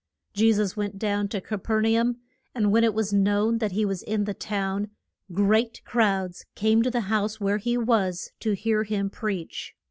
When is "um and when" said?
2.01-2.83